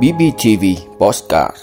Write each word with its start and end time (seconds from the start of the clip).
BBTV 0.00 0.64
Postcard 0.98 1.56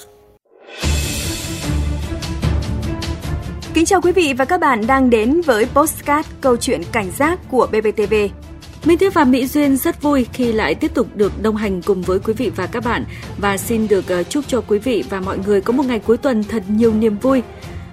Kính 3.73 3.85
chào 3.85 4.01
quý 4.01 4.11
vị 4.11 4.33
và 4.37 4.45
các 4.45 4.59
bạn 4.59 4.87
đang 4.87 5.09
đến 5.09 5.41
với 5.41 5.65
Postcard 5.65 6.29
câu 6.41 6.57
chuyện 6.57 6.81
cảnh 6.91 7.11
giác 7.11 7.39
của 7.49 7.67
BBTV. 7.71 8.13
Minh 8.85 8.97
Thư 8.97 9.09
và 9.09 9.23
Mỹ 9.23 9.47
Duyên 9.47 9.77
rất 9.77 10.01
vui 10.01 10.25
khi 10.33 10.51
lại 10.51 10.75
tiếp 10.75 10.93
tục 10.93 11.07
được 11.15 11.41
đồng 11.41 11.55
hành 11.55 11.81
cùng 11.81 12.01
với 12.01 12.19
quý 12.19 12.33
vị 12.33 12.51
và 12.55 12.65
các 12.65 12.85
bạn 12.85 13.05
và 13.37 13.57
xin 13.57 13.87
được 13.87 14.07
ờ, 14.07 14.23
chúc 14.23 14.47
cho 14.47 14.61
quý 14.67 14.79
vị 14.79 15.03
và 15.09 15.19
mọi 15.19 15.37
người 15.37 15.61
có 15.61 15.73
một 15.73 15.85
ngày 15.85 15.99
cuối 15.99 16.17
tuần 16.17 16.43
thật 16.43 16.63
nhiều 16.67 16.93
niềm 16.93 17.17
vui. 17.17 17.41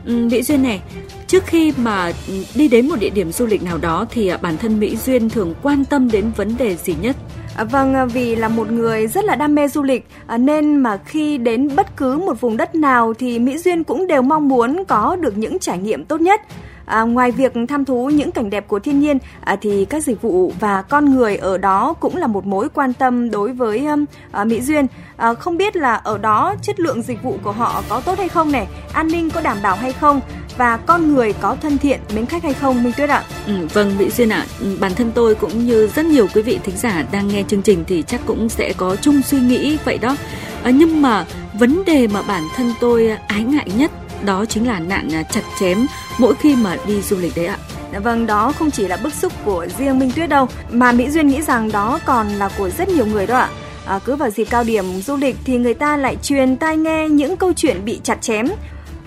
Ừ, 0.07 0.29
Mỹ 0.31 0.43
Duyên 0.43 0.63
này, 0.63 0.81
trước 1.27 1.47
khi 1.47 1.73
mà 1.77 2.13
đi 2.55 2.69
đến 2.69 2.89
một 2.89 2.97
địa 3.01 3.11
điểm 3.11 3.33
du 3.33 3.47
lịch 3.47 3.63
nào 3.63 3.79
đó 3.79 4.07
thì 4.11 4.29
à, 4.29 4.37
bản 4.37 4.57
thân 4.57 4.81
Mỹ 4.81 4.97
Duyên 4.97 5.31
thường 5.31 5.55
quan 5.63 5.85
tâm 5.85 6.11
đến 6.11 6.31
vấn 6.37 6.57
đề 6.57 6.77
gì 6.77 6.95
nhất? 7.01 7.17
À, 7.57 7.65
vâng, 7.65 7.95
à, 7.95 8.05
vì 8.05 8.37
là 8.37 8.49
một 8.49 8.71
người 8.71 9.07
rất 9.07 9.25
là 9.25 9.37
đam 9.37 9.55
mê 9.55 9.69
du 9.69 9.83
lịch 9.83 10.07
à, 10.27 10.39
nên 10.39 10.77
mà 10.77 10.97
khi 10.97 11.39
đến 11.39 11.77
bất 11.77 11.97
cứ 11.97 12.17
một 12.17 12.41
vùng 12.41 12.57
đất 12.57 12.75
nào 12.75 13.15
thì 13.15 13.39
Mỹ 13.39 13.59
Duyên 13.59 13.85
cũng 13.85 14.07
đều 14.07 14.23
mong 14.23 14.49
muốn 14.49 14.85
có 14.89 15.17
được 15.17 15.39
những 15.39 15.59
trải 15.59 15.79
nghiệm 15.79 16.05
tốt 16.05 16.21
nhất. 16.21 16.41
À, 16.85 17.03
ngoài 17.03 17.31
việc 17.31 17.53
tham 17.69 17.85
thú 17.85 18.11
những 18.11 18.33
cảnh 18.33 18.51
đẹp 18.51 18.69
của 18.69 18.79
thiên 18.79 19.01
nhiên 19.01 19.19
à, 19.41 19.57
thì 19.61 19.85
các 19.85 20.03
dịch 20.03 20.23
vụ 20.23 20.53
và 20.61 20.83
con 20.83 21.17
người 21.17 21.37
ở 21.37 21.59
đó 21.59 21.95
cũng 22.01 22.17
là 22.17 22.27
một 22.27 22.47
mối 22.47 22.69
quan 22.69 22.93
tâm 22.93 23.31
đối 23.31 23.53
với 23.53 23.87
um, 23.87 24.05
à, 24.33 24.45
Mỹ 24.45 24.61
Duyên. 24.61 24.87
À, 25.17 25.35
không 25.35 25.57
biết 25.57 25.77
là 25.77 25.95
ở 25.95 26.19
đó 26.19 26.55
chất 26.63 26.81
lượng 26.81 27.03
dịch 27.03 27.23
vụ 27.23 27.39
của 27.43 27.53
họ 27.53 27.83
có 27.89 28.01
tốt 28.01 28.19
hay 28.19 28.29
không 28.29 28.53
này, 28.53 28.67
an 28.93 29.09
ninh 29.09 29.31
có 29.31 29.41
đảm 29.41 29.57
bảo 29.63 29.77
hay 29.77 29.93
không 29.93 30.21
và 30.57 30.77
con 30.77 31.15
người 31.15 31.33
có 31.33 31.57
thân 31.63 31.79
thiện 31.79 32.01
mến 32.15 32.27
khách 32.27 32.43
hay 32.43 32.55
không 32.55 32.83
Minh 32.83 32.93
Tuyết 32.97 33.11
ạ? 33.11 33.25
Ừ, 33.47 33.67
vâng 33.73 33.99
Mỹ 33.99 34.11
Duyên 34.11 34.29
ạ, 34.29 34.47
ừ, 34.61 34.77
bản 34.81 34.95
thân 34.95 35.13
tôi 35.15 35.35
cũng 35.35 35.67
như 35.67 35.89
rất 35.95 36.07
nhiều 36.07 36.27
quý 36.35 36.43
vị 36.43 36.59
thính 36.65 36.77
giả 36.77 37.05
đang 37.13 37.29
nghe 37.29 37.43
chương 37.49 37.63
trình 37.63 37.85
thì 37.87 38.05
chắc 38.07 38.21
cũng 38.27 38.49
sẽ 38.49 38.73
có 38.77 38.97
chung 38.97 39.23
suy 39.23 39.39
nghĩ 39.39 39.79
vậy 39.85 39.99
đó. 39.99 40.17
À, 40.63 40.71
nhưng 40.71 41.03
mà 41.03 41.25
vấn 41.59 41.85
đề 41.85 42.07
mà 42.07 42.23
bản 42.23 42.43
thân 42.57 42.73
tôi 42.81 43.09
ái 43.29 43.43
ngại 43.43 43.69
nhất 43.77 43.91
đó 44.25 44.45
chính 44.45 44.67
là 44.67 44.81
nạn 44.81 45.09
à, 45.13 45.23
chặt 45.23 45.43
chém 45.61 45.87
mỗi 46.19 46.35
khi 46.35 46.57
mà 46.57 46.77
đi 46.87 47.03
du 47.03 47.17
lịch 47.17 47.37
đấy 47.37 47.47
ạ. 47.47 47.59
Dạ 47.93 47.99
vâng, 47.99 48.27
đó 48.27 48.53
không 48.59 48.71
chỉ 48.71 48.89
là 48.89 48.97
bức 48.97 49.15
xúc 49.15 49.33
của 49.45 49.67
riêng 49.79 49.99
Minh 49.99 50.11
Tuyết 50.11 50.29
đâu, 50.29 50.49
mà 50.71 50.93
Mỹ 50.93 51.11
Duyên 51.11 51.29
nghĩ 51.29 51.43
rằng 51.43 51.73
đó 51.73 52.01
còn 52.05 52.29
là 52.29 52.51
của 52.59 52.71
rất 52.71 52.89
nhiều 52.89 53.07
người 53.07 53.27
đó 53.27 53.39
ạ. 53.39 53.49
À, 53.87 53.99
cứ 54.05 54.17
vào 54.17 54.31
dịp 54.31 54.45
cao 54.51 54.65
điểm 54.65 54.85
du 55.03 55.17
lịch 55.17 55.37
thì 55.45 55.59
người 55.59 55.75
ta 55.75 55.97
lại 55.97 56.17
truyền 56.23 56.57
tai 56.57 56.77
nghe 56.77 57.09
những 57.09 57.37
câu 57.37 57.53
chuyện 57.53 57.85
bị 57.85 58.01
chặt 58.05 58.23
chém. 58.23 58.49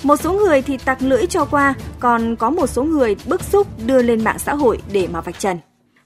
Một 0.03 0.16
số 0.16 0.33
người 0.33 0.61
thì 0.61 0.78
tặc 0.78 1.02
lưỡi 1.02 1.25
cho 1.25 1.45
qua, 1.45 1.73
còn 2.00 2.36
có 2.36 2.50
một 2.50 2.67
số 2.67 2.83
người 2.83 3.16
bức 3.28 3.44
xúc 3.44 3.67
đưa 3.86 4.02
lên 4.02 4.23
mạng 4.23 4.39
xã 4.39 4.53
hội 4.53 4.78
để 4.94 5.08
mà 5.14 5.22
vạch 5.22 5.39
trần. 5.39 5.58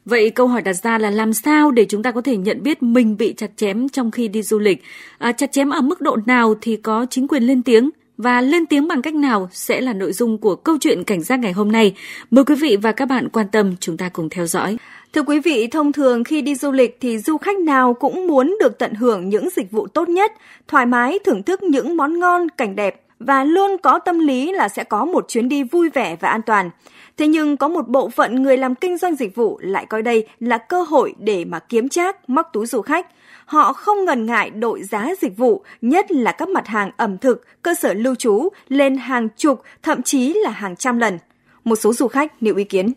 Vậy 0.05 0.29
câu 0.29 0.47
hỏi 0.47 0.61
đặt 0.61 0.73
ra 0.73 0.97
là 0.97 1.09
làm 1.09 1.33
sao 1.33 1.71
để 1.71 1.85
chúng 1.89 2.03
ta 2.03 2.11
có 2.11 2.21
thể 2.21 2.37
nhận 2.37 2.63
biết 2.63 2.83
mình 2.83 3.17
bị 3.17 3.33
chặt 3.37 3.51
chém 3.57 3.89
trong 3.89 4.11
khi 4.11 4.27
đi 4.27 4.43
du 4.43 4.59
lịch? 4.59 4.83
À, 5.17 5.31
chặt 5.31 5.51
chém 5.51 5.69
ở 5.69 5.81
mức 5.81 6.01
độ 6.01 6.17
nào 6.25 6.55
thì 6.61 6.75
có 6.75 7.05
chính 7.09 7.27
quyền 7.27 7.43
lên 7.43 7.63
tiếng? 7.63 7.89
và 8.17 8.41
lên 8.41 8.65
tiếng 8.65 8.87
bằng 8.87 9.01
cách 9.01 9.15
nào 9.15 9.49
sẽ 9.51 9.81
là 9.81 9.93
nội 9.93 10.13
dung 10.13 10.37
của 10.37 10.55
câu 10.55 10.77
chuyện 10.81 11.03
cảnh 11.03 11.23
giác 11.23 11.39
ngày 11.39 11.51
hôm 11.51 11.71
nay. 11.71 11.95
Mời 12.31 12.45
quý 12.45 12.55
vị 12.55 12.77
và 12.81 12.91
các 12.91 13.05
bạn 13.05 13.29
quan 13.29 13.47
tâm 13.51 13.75
chúng 13.79 13.97
ta 13.97 14.09
cùng 14.09 14.29
theo 14.29 14.45
dõi. 14.45 14.77
Thưa 15.13 15.21
quý 15.21 15.39
vị, 15.39 15.67
thông 15.67 15.91
thường 15.91 16.23
khi 16.23 16.41
đi 16.41 16.55
du 16.55 16.71
lịch 16.71 16.97
thì 17.01 17.17
du 17.17 17.37
khách 17.37 17.59
nào 17.59 17.93
cũng 17.93 18.27
muốn 18.27 18.57
được 18.59 18.77
tận 18.79 18.93
hưởng 18.93 19.29
những 19.29 19.49
dịch 19.55 19.71
vụ 19.71 19.87
tốt 19.87 20.09
nhất, 20.09 20.31
thoải 20.67 20.85
mái 20.85 21.19
thưởng 21.25 21.43
thức 21.43 21.63
những 21.63 21.97
món 21.97 22.19
ngon, 22.19 22.49
cảnh 22.49 22.75
đẹp 22.75 23.02
và 23.19 23.43
luôn 23.43 23.77
có 23.83 23.99
tâm 23.99 24.19
lý 24.19 24.51
là 24.51 24.69
sẽ 24.69 24.83
có 24.83 25.05
một 25.05 25.25
chuyến 25.27 25.49
đi 25.49 25.63
vui 25.63 25.89
vẻ 25.89 26.15
và 26.19 26.29
an 26.29 26.41
toàn. 26.41 26.69
Thế 27.17 27.27
nhưng 27.27 27.57
có 27.57 27.67
một 27.67 27.87
bộ 27.87 28.09
phận 28.09 28.43
người 28.43 28.57
làm 28.57 28.75
kinh 28.75 28.97
doanh 28.97 29.15
dịch 29.15 29.35
vụ 29.35 29.59
lại 29.61 29.85
coi 29.85 30.01
đây 30.01 30.27
là 30.39 30.57
cơ 30.57 30.81
hội 30.81 31.13
để 31.19 31.45
mà 31.45 31.59
kiếm 31.59 31.89
trác, 31.89 32.29
móc 32.29 32.49
túi 32.53 32.65
du 32.65 32.81
khách– 32.81 33.07
họ 33.45 33.73
không 33.73 34.05
ngần 34.05 34.25
ngại 34.25 34.49
đội 34.49 34.83
giá 34.83 35.09
dịch 35.21 35.37
vụ, 35.37 35.63
nhất 35.81 36.11
là 36.11 36.31
các 36.31 36.49
mặt 36.49 36.67
hàng 36.67 36.91
ẩm 36.97 37.17
thực, 37.17 37.61
cơ 37.61 37.73
sở 37.73 37.93
lưu 37.93 38.15
trú 38.15 38.49
lên 38.69 38.97
hàng 38.97 39.29
chục, 39.37 39.61
thậm 39.83 40.03
chí 40.03 40.33
là 40.43 40.49
hàng 40.49 40.75
trăm 40.75 40.99
lần. 40.99 41.19
Một 41.63 41.75
số 41.75 41.93
du 41.93 42.07
khách 42.07 42.43
nêu 42.43 42.55
ý 42.55 42.63
kiến. 42.63 42.93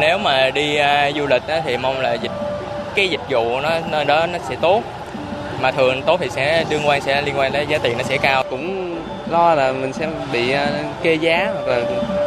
Nếu 0.00 0.18
mà 0.18 0.50
đi 0.50 0.78
uh, 0.80 1.16
du 1.16 1.26
lịch 1.26 1.42
á, 1.48 1.62
thì 1.64 1.76
mong 1.76 2.00
là 2.00 2.14
dịch 2.14 2.32
cái 2.94 3.08
dịch 3.08 3.20
vụ 3.30 3.60
nó 3.60 3.70
nơi 3.90 4.04
đó 4.04 4.26
nó 4.26 4.38
sẽ 4.48 4.56
tốt 4.60 4.82
mà 5.62 5.70
thường 5.70 6.02
tốt 6.06 6.20
thì 6.20 6.28
sẽ 6.30 6.64
đương 6.70 6.82
quan 6.86 7.02
sẽ 7.02 7.22
liên 7.22 7.38
quan 7.38 7.52
đến 7.52 7.68
giá 7.68 7.78
tiền 7.78 7.98
nó 7.98 8.02
sẽ 8.02 8.18
cao 8.18 8.44
cũng 8.50 8.95
lo 9.30 9.54
là 9.54 9.72
mình 9.72 9.92
sẽ 9.92 10.08
bị 10.32 10.52
ờ, 10.52 10.66
kê 11.02 11.14
giá 11.14 11.52
hoặc 11.54 11.66
là 11.66 11.82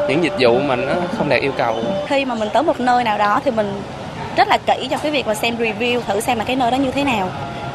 những 0.07 0.23
dịch 0.23 0.33
vụ 0.39 0.59
mà 0.59 0.75
nó 0.75 0.93
không 1.17 1.29
đạt 1.29 1.41
yêu 1.41 1.51
cầu. 1.57 1.75
Khi 2.07 2.25
mà 2.25 2.35
mình 2.35 2.49
tới 2.53 2.63
một 2.63 2.79
nơi 2.79 3.03
nào 3.03 3.17
đó 3.17 3.41
thì 3.45 3.51
mình 3.51 3.81
rất 4.37 4.47
là 4.47 4.57
kỹ 4.57 4.87
cho 4.91 4.97
cái 4.97 5.11
việc 5.11 5.27
mà 5.27 5.33
xem 5.33 5.55
review, 5.57 6.01
thử 6.01 6.19
xem 6.19 6.37
là 6.37 6.43
cái 6.43 6.55
nơi 6.55 6.71
đó 6.71 6.75
như 6.75 6.91
thế 6.91 7.03
nào. 7.03 7.29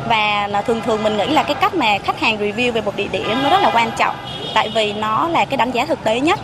Và 0.08 0.46
là 0.46 0.62
thường 0.62 0.80
thường 0.80 1.02
mình 1.02 1.16
nghĩ 1.16 1.26
là 1.26 1.42
cái 1.42 1.54
cách 1.60 1.74
mà 1.74 1.98
khách 1.98 2.20
hàng 2.20 2.38
review 2.38 2.72
về 2.72 2.80
một 2.80 2.96
địa 2.96 3.08
điểm 3.12 3.42
nó 3.42 3.50
rất 3.50 3.62
là 3.62 3.70
quan 3.74 3.90
trọng, 3.98 4.14
tại 4.54 4.70
vì 4.74 4.92
nó 4.92 5.28
là 5.28 5.44
cái 5.44 5.56
đánh 5.56 5.70
giá 5.70 5.84
thực 5.84 6.04
tế 6.04 6.20
nhất. 6.20 6.40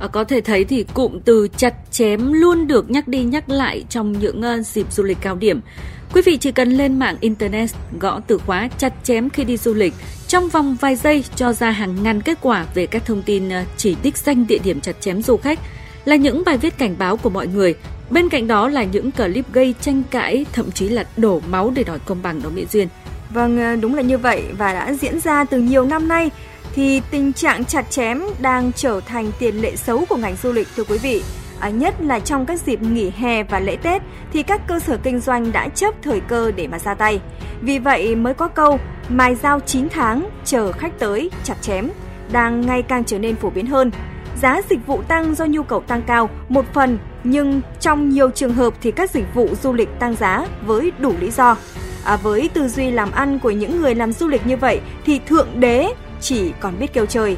À, 0.00 0.06
có 0.06 0.24
thể 0.24 0.40
thấy 0.40 0.64
thì 0.64 0.84
cụm 0.94 1.18
từ 1.24 1.48
chặt 1.56 1.74
chém 1.90 2.32
luôn 2.32 2.66
được 2.66 2.90
nhắc 2.90 3.08
đi 3.08 3.22
nhắc 3.22 3.48
lại 3.48 3.84
trong 3.88 4.12
những 4.12 4.42
uh, 4.60 4.66
dịp 4.66 4.92
du 4.92 5.02
lịch 5.02 5.18
cao 5.20 5.36
điểm. 5.36 5.60
Quý 6.12 6.22
vị 6.22 6.36
chỉ 6.36 6.52
cần 6.52 6.70
lên 6.70 6.98
mạng 6.98 7.16
Internet 7.20 7.70
gõ 8.00 8.20
từ 8.26 8.38
khóa 8.38 8.68
chặt 8.78 8.92
chém 9.04 9.30
khi 9.30 9.44
đi 9.44 9.56
du 9.56 9.74
lịch, 9.74 9.94
trong 10.28 10.48
vòng 10.48 10.76
vài 10.80 10.96
giây 10.96 11.24
cho 11.36 11.52
ra 11.52 11.70
hàng 11.70 12.02
ngàn 12.02 12.20
kết 12.20 12.38
quả 12.40 12.66
về 12.74 12.86
các 12.86 13.06
thông 13.06 13.22
tin 13.22 13.48
ờ, 13.48 13.64
chỉ 13.76 13.96
đích 14.02 14.16
danh 14.16 14.46
địa 14.46 14.58
điểm 14.64 14.80
chặt 14.80 15.00
chém 15.00 15.22
du 15.22 15.36
khách 15.36 15.58
là 16.04 16.16
những 16.16 16.42
bài 16.46 16.58
viết 16.58 16.78
cảnh 16.78 16.94
báo 16.98 17.16
của 17.16 17.30
mọi 17.30 17.46
người 17.46 17.74
Bên 18.10 18.28
cạnh 18.28 18.46
đó 18.46 18.68
là 18.68 18.84
những 18.84 19.12
clip 19.12 19.52
gây 19.52 19.74
tranh 19.80 20.02
cãi, 20.10 20.46
thậm 20.52 20.70
chí 20.70 20.88
là 20.88 21.04
đổ 21.16 21.40
máu 21.48 21.72
để 21.74 21.84
đòi 21.84 21.98
công 21.98 22.22
bằng 22.22 22.42
đó 22.42 22.50
Mỹ 22.54 22.66
Duyên. 22.72 22.88
Vâng, 23.30 23.58
ờ, 23.58 23.76
đúng 23.76 23.94
là 23.94 24.02
như 24.02 24.18
vậy 24.18 24.44
và 24.58 24.72
đã 24.72 24.92
diễn 24.92 25.20
ra 25.20 25.44
từ 25.44 25.60
nhiều 25.60 25.84
năm 25.84 26.08
nay 26.08 26.30
thì 26.74 27.02
tình 27.10 27.32
trạng 27.32 27.64
chặt 27.64 27.90
chém 27.90 28.22
đang 28.38 28.72
trở 28.72 29.00
thành 29.06 29.30
tiền 29.38 29.56
lệ 29.56 29.76
xấu 29.76 30.04
của 30.08 30.16
ngành 30.16 30.36
du 30.42 30.52
lịch 30.52 30.68
thưa 30.76 30.84
quý 30.84 30.98
vị. 30.98 31.22
À, 31.60 31.68
nhất 31.68 31.94
là 32.00 32.20
trong 32.20 32.46
các 32.46 32.60
dịp 32.60 32.82
nghỉ 32.82 33.10
hè 33.16 33.42
và 33.42 33.60
lễ 33.60 33.76
Tết 33.76 34.02
thì 34.32 34.42
các 34.42 34.60
cơ 34.66 34.80
sở 34.80 34.96
kinh 35.02 35.20
doanh 35.20 35.52
đã 35.52 35.68
chấp 35.68 35.94
thời 36.02 36.20
cơ 36.20 36.50
để 36.56 36.66
mà 36.66 36.78
ra 36.78 36.94
tay. 36.94 37.20
Vì 37.60 37.78
vậy 37.78 38.16
mới 38.16 38.34
có 38.34 38.48
câu 38.48 38.78
mài 39.08 39.34
dao 39.34 39.60
9 39.60 39.88
tháng 39.88 40.30
chờ 40.44 40.72
khách 40.72 40.98
tới 40.98 41.30
chặt 41.44 41.56
chém 41.60 41.88
đang 42.32 42.60
ngày 42.60 42.82
càng 42.82 43.04
trở 43.04 43.18
nên 43.18 43.36
phổ 43.36 43.50
biến 43.50 43.66
hơn. 43.66 43.90
Giá 44.42 44.60
dịch 44.70 44.86
vụ 44.86 45.02
tăng 45.02 45.34
do 45.34 45.44
nhu 45.44 45.62
cầu 45.62 45.80
tăng 45.80 46.02
cao, 46.02 46.30
một 46.48 46.64
phần 46.72 46.98
nhưng 47.24 47.60
trong 47.80 48.08
nhiều 48.08 48.30
trường 48.30 48.54
hợp 48.54 48.74
thì 48.80 48.90
các 48.90 49.10
dịch 49.10 49.34
vụ 49.34 49.48
du 49.62 49.72
lịch 49.72 49.88
tăng 49.98 50.16
giá 50.16 50.46
với 50.66 50.92
đủ 50.98 51.14
lý 51.20 51.30
do. 51.30 51.56
À, 52.04 52.16
với 52.16 52.50
tư 52.54 52.68
duy 52.68 52.90
làm 52.90 53.12
ăn 53.12 53.38
của 53.38 53.50
những 53.50 53.80
người 53.80 53.94
làm 53.94 54.12
du 54.12 54.28
lịch 54.28 54.46
như 54.46 54.56
vậy 54.56 54.80
thì 55.06 55.20
thượng 55.26 55.60
đế 55.60 55.94
chỉ 56.24 56.52
còn 56.60 56.78
biết 56.78 56.92
kêu 56.92 57.06
trời. 57.06 57.36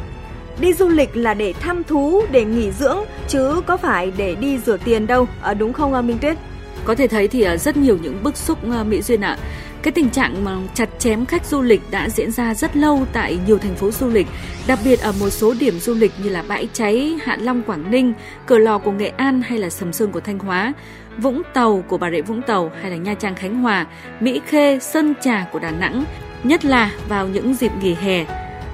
Đi 0.60 0.72
du 0.72 0.88
lịch 0.88 1.16
là 1.16 1.34
để 1.34 1.52
thăm 1.52 1.84
thú, 1.84 2.22
để 2.30 2.44
nghỉ 2.44 2.70
dưỡng 2.70 2.98
chứ 3.28 3.60
có 3.66 3.76
phải 3.76 4.12
để 4.16 4.34
đi 4.34 4.58
rửa 4.58 4.76
tiền 4.84 5.06
đâu, 5.06 5.28
à, 5.42 5.54
đúng 5.54 5.72
không 5.72 5.92
ờ, 5.92 6.02
Minh 6.02 6.18
Tuyết? 6.18 6.36
Có 6.84 6.94
thể 6.94 7.06
thấy 7.06 7.28
thì 7.28 7.42
ờ, 7.42 7.56
rất 7.56 7.76
nhiều 7.76 7.98
những 8.02 8.22
bức 8.22 8.36
xúc 8.36 8.58
Mỹ 8.64 9.02
Duyên 9.02 9.20
ạ. 9.20 9.38
À 9.40 9.66
cái 9.86 9.92
tình 9.92 10.10
trạng 10.10 10.44
mà 10.44 10.56
chặt 10.74 10.88
chém 10.98 11.26
khách 11.26 11.46
du 11.46 11.62
lịch 11.62 11.82
đã 11.90 12.08
diễn 12.08 12.30
ra 12.30 12.54
rất 12.54 12.76
lâu 12.76 13.06
tại 13.12 13.38
nhiều 13.46 13.58
thành 13.58 13.74
phố 13.74 13.90
du 13.90 14.08
lịch, 14.08 14.26
đặc 14.66 14.78
biệt 14.84 15.00
ở 15.00 15.12
một 15.20 15.30
số 15.30 15.54
điểm 15.60 15.78
du 15.78 15.94
lịch 15.94 16.12
như 16.22 16.28
là 16.28 16.42
Bãi 16.48 16.68
Cháy, 16.72 17.18
Hạ 17.24 17.36
Long 17.40 17.62
Quảng 17.62 17.90
Ninh, 17.90 18.12
Cửa 18.46 18.58
Lò 18.58 18.78
của 18.78 18.92
Nghệ 18.92 19.08
An 19.08 19.42
hay 19.42 19.58
là 19.58 19.70
Sầm 19.70 19.92
Sơn 19.92 20.12
của 20.12 20.20
Thanh 20.20 20.38
Hóa, 20.38 20.72
Vũng 21.18 21.42
Tàu 21.54 21.84
của 21.88 21.98
Bà 21.98 22.10
Rịa 22.10 22.22
Vũng 22.22 22.42
Tàu 22.42 22.72
hay 22.82 22.90
là 22.90 22.96
Nha 22.96 23.14
Trang 23.14 23.34
Khánh 23.34 23.62
Hòa, 23.62 23.86
Mỹ 24.20 24.40
Khê, 24.46 24.78
Sơn 24.78 25.14
Trà 25.20 25.46
của 25.52 25.58
Đà 25.58 25.70
Nẵng, 25.70 26.04
nhất 26.44 26.64
là 26.64 26.90
vào 27.08 27.28
những 27.28 27.54
dịp 27.54 27.72
nghỉ 27.82 27.94
hè, 27.94 28.24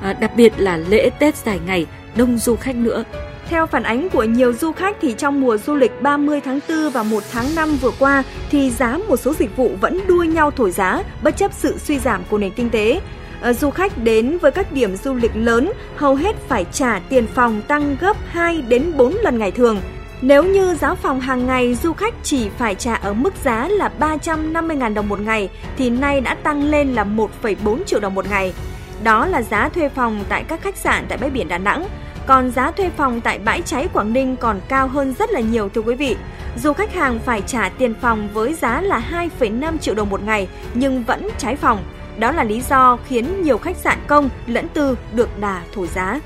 À, 0.03 0.13
đặc 0.13 0.31
biệt 0.37 0.53
là 0.57 0.77
lễ 0.77 1.11
Tết 1.19 1.37
dài 1.37 1.61
ngày, 1.67 1.87
đông 2.17 2.39
du 2.39 2.57
khách 2.57 2.77
nữa. 2.77 3.05
Theo 3.49 3.67
phản 3.67 3.83
ánh 3.83 4.09
của 4.09 4.25
nhiều 4.25 4.53
du 4.53 4.73
khách 4.73 4.97
thì 5.01 5.15
trong 5.19 5.41
mùa 5.41 5.57
du 5.57 5.75
lịch 5.75 6.03
30 6.03 6.41
tháng 6.45 6.61
4 6.69 6.91
và 6.91 7.03
1 7.03 7.23
tháng 7.33 7.55
5 7.55 7.77
vừa 7.81 7.91
qua 7.99 8.23
thì 8.51 8.71
giá 8.71 8.99
một 9.09 9.17
số 9.17 9.35
dịch 9.35 9.57
vụ 9.57 9.71
vẫn 9.81 10.01
đua 10.07 10.23
nhau 10.23 10.51
thổi 10.51 10.71
giá 10.71 11.03
bất 11.23 11.37
chấp 11.37 11.53
sự 11.53 11.79
suy 11.79 11.99
giảm 11.99 12.23
của 12.31 12.39
nền 12.39 12.53
kinh 12.53 12.71
tế. 12.71 13.01
À, 13.41 13.53
du 13.53 13.71
khách 13.71 13.99
đến 13.99 14.39
với 14.39 14.51
các 14.51 14.73
điểm 14.73 14.97
du 14.97 15.15
lịch 15.15 15.33
lớn 15.35 15.73
hầu 15.97 16.15
hết 16.15 16.37
phải 16.49 16.67
trả 16.73 16.99
tiền 17.09 17.27
phòng 17.35 17.63
tăng 17.69 17.97
gấp 18.01 18.17
2 18.27 18.63
đến 18.63 18.93
4 18.97 19.15
lần 19.23 19.39
ngày 19.39 19.51
thường. 19.51 19.81
Nếu 20.23 20.45
như 20.45 20.75
giá 20.75 20.95
phòng 20.95 21.21
hàng 21.21 21.47
ngày 21.47 21.75
du 21.75 21.93
khách 21.93 22.15
chỉ 22.23 22.49
phải 22.59 22.75
trả 22.75 22.95
ở 22.95 23.13
mức 23.13 23.35
giá 23.45 23.69
là 23.69 23.91
350.000 24.01 24.95
đồng 24.95 25.09
một 25.09 25.21
ngày 25.21 25.49
thì 25.79 25.91
nay 25.91 26.21
đã 26.21 26.35
tăng 26.35 26.71
lên 26.71 26.95
là 26.95 27.05
1,4 27.05 27.85
triệu 27.85 28.01
đồng 28.01 28.15
một 28.15 28.31
ngày. 28.31 28.53
Đó 29.03 29.27
là 29.27 29.43
giá 29.43 29.69
thuê 29.69 29.89
phòng 29.89 30.25
tại 30.29 30.45
các 30.49 30.63
khách 30.63 30.77
sạn 30.77 31.07
tại 31.09 31.19
bãi 31.19 31.31
biển 31.31 31.49
Đà 31.49 31.59
Nẵng. 31.59 31.87
Còn 32.27 32.51
giá 32.51 32.71
thuê 32.71 32.91
phòng 32.97 33.21
tại 33.21 33.39
bãi 33.39 33.63
cháy 33.63 33.89
Quảng 33.93 34.13
Ninh 34.13 34.37
còn 34.37 34.61
cao 34.69 34.89
hơn 34.89 35.15
rất 35.19 35.31
là 35.31 35.41
nhiều 35.41 35.69
thưa 35.69 35.81
quý 35.81 35.95
vị. 35.95 36.17
Dù 36.57 36.73
khách 36.73 36.95
hàng 36.95 37.19
phải 37.19 37.43
trả 37.47 37.69
tiền 37.69 37.95
phòng 38.01 38.29
với 38.33 38.55
giá 38.55 38.81
là 38.81 39.29
2,5 39.39 39.79
triệu 39.79 39.95
đồng 39.95 40.11
một 40.11 40.23
ngày 40.23 40.49
nhưng 40.75 41.03
vẫn 41.03 41.29
cháy 41.39 41.57
phòng. 41.57 41.85
Đó 42.19 42.33
là 42.33 42.45
lý 42.45 42.61
do 42.61 42.99
khiến 43.09 43.43
nhiều 43.43 43.59
khách 43.59 43.77
sạn 43.77 43.99
công 44.07 44.29
lẫn 44.47 44.69
tư 44.69 44.99
được 45.13 45.39
đà 45.41 45.63
thổi 45.75 45.87
giá 45.87 46.21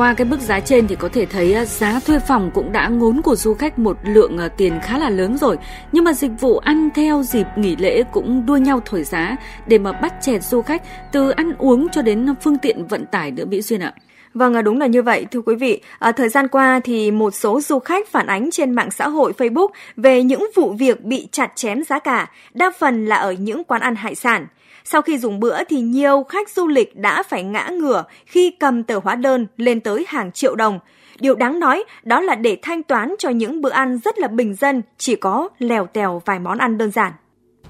qua 0.00 0.14
cái 0.14 0.24
mức 0.24 0.40
giá 0.40 0.60
trên 0.60 0.86
thì 0.88 0.96
có 0.96 1.08
thể 1.08 1.26
thấy 1.26 1.54
à, 1.54 1.64
giá 1.64 2.00
thuê 2.06 2.18
phòng 2.18 2.50
cũng 2.54 2.72
đã 2.72 2.88
ngốn 2.88 3.22
của 3.22 3.34
du 3.34 3.54
khách 3.54 3.78
một 3.78 3.96
lượng 4.04 4.38
à, 4.38 4.48
tiền 4.48 4.80
khá 4.82 4.98
là 4.98 5.10
lớn 5.10 5.38
rồi. 5.38 5.56
Nhưng 5.92 6.04
mà 6.04 6.12
dịch 6.12 6.30
vụ 6.40 6.58
ăn 6.58 6.88
theo 6.94 7.22
dịp 7.22 7.46
nghỉ 7.56 7.76
lễ 7.76 8.02
cũng 8.12 8.46
đua 8.46 8.56
nhau 8.56 8.80
thổi 8.84 9.02
giá 9.04 9.36
để 9.66 9.78
mà 9.78 9.92
bắt 9.92 10.14
chẹt 10.20 10.42
du 10.42 10.62
khách 10.62 10.82
từ 11.12 11.30
ăn 11.30 11.52
uống 11.58 11.88
cho 11.88 12.02
đến 12.02 12.34
phương 12.42 12.58
tiện 12.58 12.86
vận 12.86 13.06
tải 13.06 13.30
nữa 13.30 13.44
Mỹ 13.44 13.62
Duyên 13.62 13.80
ạ. 13.80 13.94
Vâng, 14.34 14.54
à, 14.54 14.62
đúng 14.62 14.78
là 14.78 14.86
như 14.86 15.02
vậy 15.02 15.26
thưa 15.30 15.40
quý 15.40 15.54
vị. 15.54 15.80
À, 15.98 16.12
thời 16.12 16.28
gian 16.28 16.48
qua 16.48 16.80
thì 16.84 17.10
một 17.10 17.34
số 17.34 17.60
du 17.60 17.78
khách 17.78 18.08
phản 18.08 18.26
ánh 18.26 18.50
trên 18.50 18.72
mạng 18.72 18.90
xã 18.90 19.08
hội 19.08 19.32
Facebook 19.38 19.68
về 19.96 20.22
những 20.22 20.50
vụ 20.56 20.72
việc 20.72 21.04
bị 21.04 21.28
chặt 21.32 21.52
chém 21.54 21.82
giá 21.84 21.98
cả, 21.98 22.30
đa 22.54 22.70
phần 22.78 23.06
là 23.06 23.16
ở 23.16 23.32
những 23.32 23.64
quán 23.64 23.80
ăn 23.80 23.94
hải 23.94 24.14
sản. 24.14 24.46
Sau 24.84 25.02
khi 25.02 25.18
dùng 25.18 25.40
bữa 25.40 25.64
thì 25.64 25.80
nhiều 25.80 26.22
khách 26.28 26.50
du 26.50 26.66
lịch 26.66 26.96
đã 26.96 27.22
phải 27.22 27.42
ngã 27.42 27.68
ngửa 27.72 28.04
khi 28.26 28.50
cầm 28.50 28.82
tờ 28.82 29.00
hóa 29.04 29.14
đơn 29.14 29.46
lên 29.56 29.80
tới 29.80 30.04
hàng 30.08 30.32
triệu 30.32 30.54
đồng. 30.54 30.78
Điều 31.20 31.34
đáng 31.34 31.60
nói 31.60 31.84
đó 32.02 32.20
là 32.20 32.34
để 32.34 32.58
thanh 32.62 32.82
toán 32.82 33.14
cho 33.18 33.30
những 33.30 33.60
bữa 33.60 33.70
ăn 33.70 33.98
rất 34.04 34.18
là 34.18 34.28
bình 34.28 34.54
dân, 34.54 34.82
chỉ 34.98 35.16
có 35.16 35.48
lèo 35.58 35.86
tèo 35.86 36.22
vài 36.24 36.38
món 36.38 36.58
ăn 36.58 36.78
đơn 36.78 36.90
giản. 36.90 37.12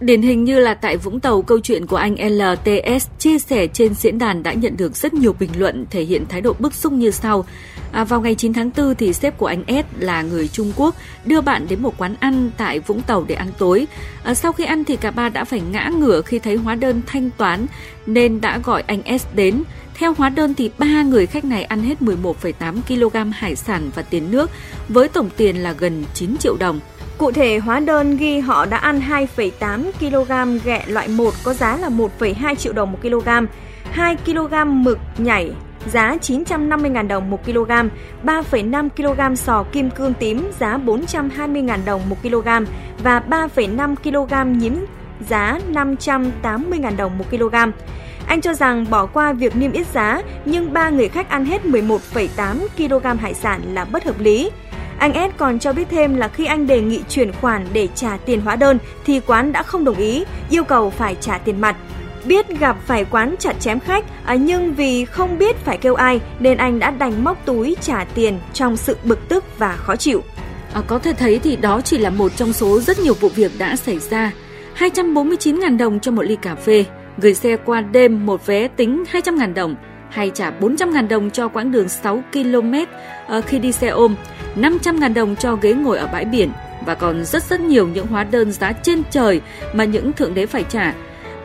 Điển 0.00 0.23
hình 0.23 0.44
như 0.44 0.61
là 0.61 0.75
tại 0.75 0.97
Vũng 0.97 1.20
Tàu, 1.20 1.43
câu 1.43 1.61
chuyện 1.61 1.87
của 1.87 1.97
anh 1.97 2.14
LTS 2.14 3.08
chia 3.19 3.38
sẻ 3.38 3.67
trên 3.67 3.94
diễn 3.94 4.19
đàn 4.19 4.43
đã 4.43 4.52
nhận 4.52 4.76
được 4.76 4.97
rất 4.97 5.14
nhiều 5.14 5.35
bình 5.41 5.50
luận 5.58 5.87
thể 5.91 6.02
hiện 6.02 6.26
thái 6.29 6.41
độ 6.41 6.55
bức 6.58 6.75
xúc 6.75 6.93
như 6.93 7.11
sau. 7.11 7.44
À, 7.93 8.05
vào 8.05 8.20
ngày 8.20 8.35
9 8.35 8.52
tháng 8.52 8.70
4 8.76 8.94
thì 8.94 9.12
sếp 9.12 9.38
của 9.38 9.47
anh 9.47 9.64
S 9.69 10.02
là 10.02 10.23
người 10.23 10.49
Trung 10.49 10.73
Quốc 10.76 10.94
đưa 11.25 11.41
bạn 11.41 11.67
đến 11.69 11.82
một 11.82 11.94
quán 11.99 12.14
ăn 12.20 12.50
tại 12.56 12.79
Vũng 12.79 13.02
Tàu 13.02 13.25
để 13.29 13.35
ăn 13.35 13.49
tối. 13.58 13.87
À, 14.23 14.35
sau 14.35 14.52
khi 14.52 14.64
ăn 14.64 14.85
thì 14.85 14.97
cả 14.97 15.11
ba 15.11 15.29
đã 15.29 15.44
phải 15.44 15.61
ngã 15.61 15.91
ngửa 15.99 16.23
khi 16.23 16.38
thấy 16.38 16.56
hóa 16.56 16.75
đơn 16.75 17.03
thanh 17.06 17.31
toán 17.37 17.67
nên 18.06 18.41
đã 18.41 18.58
gọi 18.58 18.82
anh 18.87 19.19
S 19.19 19.26
đến. 19.35 19.62
Theo 19.94 20.14
hóa 20.19 20.29
đơn 20.29 20.55
thì 20.55 20.70
ba 20.79 21.03
người 21.03 21.26
khách 21.26 21.44
này 21.44 21.64
ăn 21.64 21.81
hết 21.81 22.03
11,8 22.03 22.81
kg 22.88 23.31
hải 23.32 23.56
sản 23.56 23.91
và 23.94 24.03
tiền 24.03 24.31
nước 24.31 24.50
với 24.88 25.08
tổng 25.08 25.31
tiền 25.37 25.56
là 25.56 25.73
gần 25.73 26.05
9 26.14 26.37
triệu 26.37 26.56
đồng. 26.56 26.81
Cụ 27.20 27.32
thể, 27.32 27.58
hóa 27.58 27.81
đơn 27.81 28.17
ghi 28.17 28.38
họ 28.38 28.67
đã 28.67 28.76
ăn 28.76 29.00
2,8 29.08 29.90
kg 30.00 30.58
ghẹ 30.64 30.84
loại 30.87 31.08
1 31.08 31.31
có 31.44 31.55
giá 31.55 31.76
là 31.76 31.88
1,2 31.88 32.55
triệu 32.55 32.72
đồng 32.72 32.93
một 32.93 32.99
kg, 33.02 33.28
2 33.90 34.17
kg 34.17 34.84
mực 34.84 34.99
nhảy 35.19 35.52
giá 35.87 36.17
950.000 36.20 37.08
đồng 37.08 37.31
1 37.31 37.44
kg, 37.44 37.70
3,5 38.25 38.88
kg 38.88 39.37
sò 39.37 39.64
kim 39.72 39.90
cương 39.90 40.14
tím 40.14 40.50
giá 40.61 40.78
420.000 40.87 41.78
đồng 41.84 42.08
1 42.08 42.17
kg 42.22 42.49
và 43.02 43.22
3,5 43.31 43.94
kg 43.96 44.58
nhím 44.58 44.87
giá 45.28 45.58
580.000 45.72 46.96
đồng 46.96 47.19
1 47.19 47.25
kg. 47.31 47.55
Anh 48.26 48.40
cho 48.40 48.55
rằng 48.55 48.87
bỏ 48.90 49.06
qua 49.06 49.32
việc 49.32 49.56
niêm 49.56 49.72
yết 49.72 49.87
giá 49.87 50.22
nhưng 50.44 50.72
ba 50.72 50.90
người 50.90 51.08
khách 51.08 51.28
ăn 51.28 51.44
hết 51.44 51.62
11,8 51.64 52.55
kg 52.76 53.19
hải 53.19 53.34
sản 53.34 53.61
là 53.75 53.84
bất 53.84 54.05
hợp 54.05 54.20
lý. 54.20 54.50
Anh 55.00 55.12
S 55.14 55.37
còn 55.37 55.58
cho 55.58 55.73
biết 55.73 55.88
thêm 55.91 56.17
là 56.17 56.29
khi 56.29 56.47
anh 56.47 56.67
đề 56.67 56.81
nghị 56.81 57.00
chuyển 57.08 57.32
khoản 57.32 57.67
để 57.73 57.88
trả 57.94 58.17
tiền 58.17 58.41
hóa 58.41 58.56
đơn 58.56 58.79
thì 59.05 59.20
quán 59.20 59.52
đã 59.52 59.62
không 59.62 59.85
đồng 59.85 59.97
ý, 59.97 60.25
yêu 60.50 60.64
cầu 60.64 60.91
phải 60.91 61.17
trả 61.20 61.38
tiền 61.38 61.61
mặt. 61.61 61.76
Biết 62.25 62.49
gặp 62.61 62.76
phải 62.87 63.05
quán 63.05 63.35
chặt 63.38 63.61
chém 63.61 63.81
khách, 63.81 64.05
à, 64.25 64.35
nhưng 64.35 64.75
vì 64.75 65.05
không 65.05 65.38
biết 65.38 65.56
phải 65.56 65.79
kêu 65.79 65.94
ai 65.94 66.20
nên 66.38 66.58
anh 66.58 66.79
đã 66.79 66.91
đành 66.91 67.25
móc 67.25 67.47
túi 67.47 67.76
trả 67.81 68.05
tiền 68.14 68.38
trong 68.52 68.76
sự 68.76 68.97
bực 69.05 69.29
tức 69.29 69.44
và 69.58 69.76
khó 69.76 69.97
chịu. 69.97 70.23
À, 70.73 70.82
có 70.87 70.99
thể 70.99 71.12
thấy 71.12 71.38
thì 71.38 71.56
đó 71.56 71.81
chỉ 71.81 71.99
là 71.99 72.11
một 72.11 72.32
trong 72.37 72.53
số 72.53 72.81
rất 72.81 72.99
nhiều 72.99 73.14
vụ 73.14 73.29
việc 73.29 73.53
đã 73.58 73.76
xảy 73.76 73.99
ra. 73.99 74.32
249.000 74.79 75.79
đồng 75.79 76.00
cho 76.00 76.11
một 76.11 76.23
ly 76.23 76.37
cà 76.37 76.55
phê, 76.55 76.85
gửi 77.19 77.35
xe 77.35 77.56
qua 77.56 77.81
đêm 77.81 78.26
một 78.26 78.46
vé 78.46 78.69
tính 78.69 79.05
200.000 79.12 79.55
đồng 79.55 79.75
hay 80.10 80.30
trả 80.34 80.50
400.000 80.60 81.08
đồng 81.08 81.30
cho 81.30 81.48
quãng 81.48 81.72
đường 81.72 81.88
6 81.88 82.22
km 82.32 82.74
ờ, 83.26 83.40
khi 83.40 83.58
đi 83.58 83.72
xe 83.72 83.88
ôm, 83.88 84.14
500.000 84.56 85.14
đồng 85.14 85.36
cho 85.36 85.56
ghế 85.56 85.72
ngồi 85.72 85.98
ở 85.98 86.06
bãi 86.06 86.24
biển 86.24 86.50
và 86.86 86.94
còn 86.94 87.24
rất 87.24 87.42
rất 87.42 87.60
nhiều 87.60 87.88
những 87.88 88.06
hóa 88.06 88.24
đơn 88.24 88.52
giá 88.52 88.72
trên 88.72 89.02
trời 89.10 89.40
mà 89.74 89.84
những 89.84 90.12
thượng 90.12 90.34
đế 90.34 90.46
phải 90.46 90.64
trả. 90.68 90.94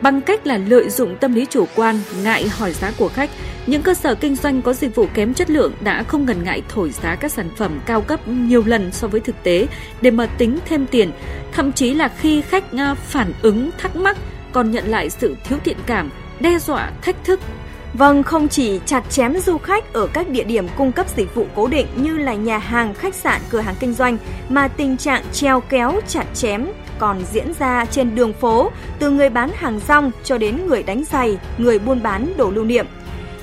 Bằng 0.02 0.20
cách 0.20 0.46
là 0.46 0.58
lợi 0.58 0.90
dụng 0.90 1.16
tâm 1.16 1.34
lý 1.34 1.46
chủ 1.50 1.64
quan, 1.74 2.00
ngại 2.22 2.48
hỏi 2.48 2.72
giá 2.72 2.92
của 2.98 3.08
khách, 3.08 3.30
những 3.66 3.82
cơ 3.82 3.94
sở 3.94 4.14
kinh 4.14 4.36
doanh 4.36 4.62
có 4.62 4.72
dịch 4.72 4.94
vụ 4.94 5.06
kém 5.14 5.34
chất 5.34 5.50
lượng 5.50 5.72
đã 5.80 6.02
không 6.02 6.26
ngần 6.26 6.44
ngại 6.44 6.62
thổi 6.68 6.90
giá 6.90 7.14
các 7.14 7.32
sản 7.32 7.48
phẩm 7.56 7.80
cao 7.86 8.00
cấp 8.00 8.28
nhiều 8.28 8.62
lần 8.66 8.92
so 8.92 9.08
với 9.08 9.20
thực 9.20 9.42
tế 9.42 9.66
để 10.00 10.10
mà 10.10 10.26
tính 10.26 10.58
thêm 10.64 10.86
tiền. 10.86 11.10
Thậm 11.52 11.72
chí 11.72 11.94
là 11.94 12.08
khi 12.08 12.40
khách 12.40 12.64
ờ, 12.78 12.94
phản 12.94 13.32
ứng 13.42 13.70
thắc 13.78 13.96
mắc 13.96 14.16
còn 14.52 14.70
nhận 14.70 14.86
lại 14.86 15.10
sự 15.10 15.36
thiếu 15.44 15.58
thiện 15.64 15.76
cảm, 15.86 16.10
đe 16.40 16.58
dọa, 16.58 16.90
thách 17.02 17.24
thức 17.24 17.40
Vâng, 17.98 18.22
không 18.22 18.48
chỉ 18.48 18.80
chặt 18.86 19.10
chém 19.10 19.36
du 19.38 19.58
khách 19.58 19.92
ở 19.92 20.06
các 20.12 20.28
địa 20.28 20.44
điểm 20.44 20.66
cung 20.76 20.92
cấp 20.92 21.06
dịch 21.16 21.34
vụ 21.34 21.46
cố 21.54 21.66
định 21.66 21.86
như 21.96 22.18
là 22.18 22.34
nhà 22.34 22.58
hàng, 22.58 22.94
khách 22.94 23.14
sạn, 23.14 23.40
cửa 23.50 23.60
hàng 23.60 23.74
kinh 23.80 23.92
doanh, 23.92 24.18
mà 24.48 24.68
tình 24.68 24.96
trạng 24.96 25.22
treo 25.32 25.60
kéo 25.60 26.00
chặt 26.08 26.24
chém 26.34 26.66
còn 26.98 27.22
diễn 27.32 27.52
ra 27.58 27.84
trên 27.84 28.14
đường 28.14 28.32
phố, 28.32 28.70
từ 28.98 29.10
người 29.10 29.28
bán 29.28 29.50
hàng 29.54 29.80
rong 29.88 30.10
cho 30.24 30.38
đến 30.38 30.66
người 30.66 30.82
đánh 30.82 31.04
giày, 31.10 31.38
người 31.58 31.78
buôn 31.78 32.02
bán 32.02 32.32
đồ 32.36 32.50
lưu 32.50 32.64
niệm. 32.64 32.86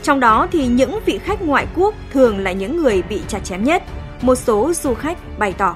Trong 0.03 0.19
đó 0.19 0.47
thì 0.51 0.67
những 0.67 0.99
vị 1.05 1.19
khách 1.23 1.41
ngoại 1.41 1.67
quốc 1.75 1.95
thường 2.11 2.39
là 2.39 2.51
những 2.51 2.77
người 2.77 3.01
bị 3.09 3.21
chặt 3.27 3.39
chém 3.43 3.63
nhất. 3.63 3.83
Một 4.21 4.35
số 4.35 4.73
du 4.73 4.93
khách 4.93 5.17
bày 5.39 5.53
tỏ. 5.53 5.75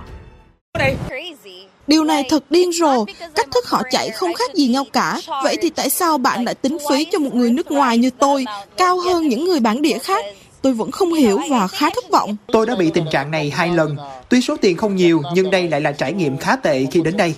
Điều 1.87 2.03
này 2.03 2.23
thật 2.29 2.43
điên 2.49 2.71
rồ, 2.71 3.05
cách 3.35 3.47
thức 3.51 3.65
họ 3.67 3.81
chạy 3.91 4.09
không 4.09 4.33
khác 4.33 4.53
gì 4.55 4.67
nhau 4.67 4.85
cả. 4.93 5.19
Vậy 5.43 5.57
thì 5.61 5.69
tại 5.69 5.89
sao 5.89 6.17
bạn 6.17 6.45
lại 6.45 6.55
tính 6.55 6.77
phí 6.89 7.05
cho 7.11 7.19
một 7.19 7.35
người 7.35 7.51
nước 7.51 7.71
ngoài 7.71 7.97
như 7.97 8.09
tôi 8.09 8.45
cao 8.77 8.99
hơn 8.99 9.27
những 9.27 9.45
người 9.45 9.59
bản 9.59 9.81
địa 9.81 9.97
khác? 9.97 10.25
Tôi 10.61 10.73
vẫn 10.73 10.91
không 10.91 11.13
hiểu 11.13 11.39
và 11.49 11.67
khá 11.67 11.89
thất 11.89 12.09
vọng. 12.11 12.35
Tôi 12.47 12.65
đã 12.65 12.75
bị 12.75 12.91
tình 12.93 13.05
trạng 13.11 13.31
này 13.31 13.49
hai 13.55 13.69
lần. 13.69 13.95
Tuy 14.29 14.41
số 14.41 14.57
tiền 14.57 14.77
không 14.77 14.95
nhiều, 14.95 15.21
nhưng 15.33 15.51
đây 15.51 15.69
lại 15.69 15.81
là 15.81 15.91
trải 15.91 16.13
nghiệm 16.13 16.37
khá 16.37 16.55
tệ 16.55 16.85
khi 16.91 17.01
đến 17.01 17.17
đây. 17.17 17.33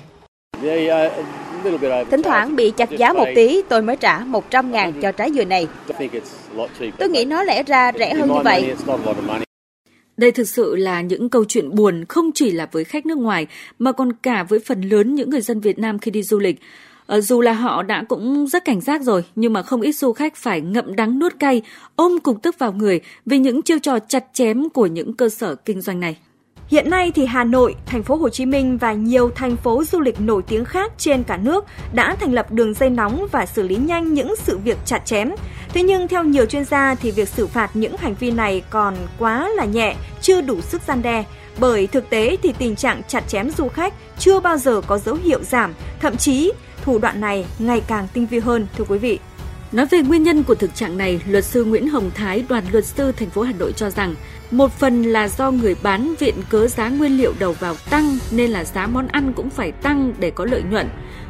Thỉnh 2.11 2.21
thoảng 2.23 2.55
bị 2.55 2.71
chặt 2.71 2.89
giá 2.97 3.13
một 3.13 3.27
tí, 3.35 3.61
tôi 3.69 3.81
mới 3.81 3.95
trả 3.95 4.19
100 4.19 4.71
ngàn 4.71 5.01
cho 5.01 5.11
trái 5.11 5.31
dừa 5.31 5.45
này. 5.45 5.67
Tôi 6.97 7.09
nghĩ 7.09 7.25
nó 7.25 7.43
lẽ 7.43 7.63
ra 7.63 7.91
rẻ 7.99 8.13
hơn 8.13 8.33
như 8.33 8.39
vậy. 8.43 8.73
Đây 10.19 10.31
thực 10.31 10.49
sự 10.49 10.75
là 10.75 11.01
những 11.01 11.29
câu 11.29 11.45
chuyện 11.45 11.75
buồn 11.75 12.05
không 12.09 12.31
chỉ 12.35 12.51
là 12.51 12.67
với 12.71 12.83
khách 12.83 13.05
nước 13.05 13.17
ngoài 13.17 13.47
mà 13.79 13.91
còn 13.91 14.13
cả 14.13 14.43
với 14.43 14.59
phần 14.59 14.81
lớn 14.81 15.15
những 15.15 15.29
người 15.29 15.41
dân 15.41 15.59
Việt 15.59 15.79
Nam 15.79 15.99
khi 15.99 16.11
đi 16.11 16.23
du 16.23 16.39
lịch. 16.39 16.59
Ờ, 17.05 17.21
dù 17.21 17.41
là 17.41 17.53
họ 17.53 17.83
đã 17.83 18.03
cũng 18.09 18.47
rất 18.47 18.65
cảnh 18.65 18.81
giác 18.81 19.01
rồi, 19.01 19.23
nhưng 19.35 19.53
mà 19.53 19.63
không 19.63 19.81
ít 19.81 19.91
du 19.91 20.13
khách 20.13 20.35
phải 20.35 20.61
ngậm 20.61 20.95
đắng 20.95 21.19
nuốt 21.19 21.39
cay, 21.39 21.61
ôm 21.95 22.19
cục 22.23 22.41
tức 22.41 22.59
vào 22.59 22.73
người 22.73 22.99
vì 23.25 23.37
những 23.37 23.61
chiêu 23.61 23.79
trò 23.79 23.99
chặt 23.99 24.25
chém 24.33 24.69
của 24.69 24.85
những 24.85 25.13
cơ 25.13 25.29
sở 25.29 25.55
kinh 25.55 25.81
doanh 25.81 25.99
này. 25.99 26.17
Hiện 26.67 26.89
nay 26.89 27.11
thì 27.15 27.25
Hà 27.25 27.43
Nội, 27.43 27.75
thành 27.85 28.03
phố 28.03 28.15
Hồ 28.15 28.29
Chí 28.29 28.45
Minh 28.45 28.77
và 28.77 28.93
nhiều 28.93 29.29
thành 29.35 29.55
phố 29.55 29.83
du 29.83 29.99
lịch 29.99 30.21
nổi 30.21 30.41
tiếng 30.47 30.65
khác 30.65 30.91
trên 30.97 31.23
cả 31.23 31.37
nước 31.37 31.65
đã 31.93 32.15
thành 32.15 32.33
lập 32.33 32.51
đường 32.51 32.73
dây 32.73 32.89
nóng 32.89 33.27
và 33.31 33.45
xử 33.45 33.63
lý 33.63 33.75
nhanh 33.75 34.13
những 34.13 34.35
sự 34.35 34.57
việc 34.57 34.77
chặt 34.85 35.05
chém. 35.05 35.31
Thế 35.73 35.83
nhưng 35.83 36.07
theo 36.07 36.23
nhiều 36.23 36.45
chuyên 36.45 36.65
gia 36.65 36.95
thì 36.95 37.11
việc 37.11 37.29
xử 37.29 37.47
phạt 37.47 37.75
những 37.75 37.97
hành 37.97 38.15
vi 38.19 38.31
này 38.31 38.63
còn 38.69 38.95
quá 39.19 39.49
là 39.49 39.65
nhẹ, 39.65 39.95
chưa 40.21 40.41
đủ 40.41 40.61
sức 40.61 40.81
gian 40.87 41.01
đe. 41.01 41.23
Bởi 41.59 41.87
thực 41.87 42.09
tế 42.09 42.37
thì 42.43 42.53
tình 42.57 42.75
trạng 42.75 43.01
chặt 43.07 43.23
chém 43.27 43.49
du 43.51 43.67
khách 43.67 43.93
chưa 44.19 44.39
bao 44.39 44.57
giờ 44.57 44.81
có 44.87 44.97
dấu 44.97 45.15
hiệu 45.15 45.43
giảm, 45.43 45.73
thậm 46.01 46.17
chí 46.17 46.51
thủ 46.83 46.99
đoạn 46.99 47.21
này 47.21 47.45
ngày 47.59 47.81
càng 47.87 48.07
tinh 48.13 48.25
vi 48.25 48.39
hơn 48.39 48.67
thưa 48.77 48.83
quý 48.87 48.97
vị. 48.97 49.19
Nói 49.71 49.85
về 49.85 50.01
nguyên 50.01 50.23
nhân 50.23 50.43
của 50.43 50.55
thực 50.55 50.75
trạng 50.75 50.97
này, 50.97 51.21
luật 51.27 51.45
sư 51.45 51.63
Nguyễn 51.63 51.89
Hồng 51.89 52.11
Thái, 52.15 52.45
đoàn 52.49 52.63
luật 52.71 52.85
sư 52.85 53.11
thành 53.11 53.29
phố 53.29 53.41
Hà 53.41 53.53
Nội 53.53 53.73
cho 53.75 53.89
rằng 53.89 54.15
một 54.51 54.71
phần 54.71 55.03
là 55.03 55.27
do 55.27 55.51
người 55.51 55.75
bán 55.83 56.13
viện 56.19 56.35
cớ 56.49 56.67
giá 56.67 56.89
nguyên 56.89 57.17
liệu 57.17 57.33
đầu 57.39 57.53
vào 57.53 57.75
tăng 57.89 58.17
nên 58.31 58.51
là 58.51 58.63
giá 58.63 58.87
món 58.87 59.07
ăn 59.07 59.33
cũng 59.33 59.49
phải 59.49 59.71
tăng 59.71 60.13
để 60.19 60.31
có 60.31 60.45
lợi 60.45 60.63
nhuận. 60.71 60.87